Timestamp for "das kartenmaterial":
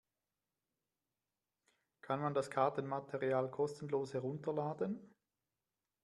2.33-3.51